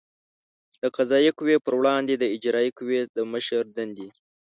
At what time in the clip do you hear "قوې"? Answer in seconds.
1.37-1.55, 2.77-2.99